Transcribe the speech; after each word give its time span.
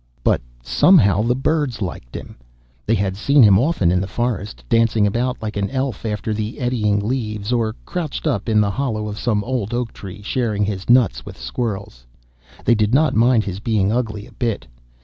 But 0.23 0.41
somehow 0.63 1.21
the 1.21 1.35
Birds 1.35 1.79
liked 1.79 2.15
him. 2.15 2.35
They 2.87 2.95
had 2.95 3.15
seen 3.15 3.43
him 3.43 3.59
often 3.59 3.91
in 3.91 4.01
the 4.01 4.07
forest, 4.07 4.63
dancing 4.67 5.05
about 5.05 5.39
like 5.43 5.55
an 5.57 5.69
elf 5.69 6.07
after 6.07 6.33
the 6.33 6.57
eddying 6.59 6.99
leaves, 7.07 7.51
or 7.53 7.75
crouched 7.85 8.25
up 8.25 8.49
in 8.49 8.59
the 8.61 8.71
hollow 8.71 9.07
of 9.07 9.19
some 9.19 9.43
old 9.43 9.75
oak 9.75 9.93
tree, 9.93 10.23
sharing 10.23 10.65
his 10.65 10.89
nuts 10.89 11.23
with 11.23 11.35
the 11.35 11.43
squirrels. 11.43 12.07
They 12.65 12.73
did 12.73 12.95
not 12.95 13.13
mind 13.13 13.43
his 13.43 13.59
being 13.59 13.91
ugly, 13.91 14.25
a 14.25 14.31
bit. 14.31 14.65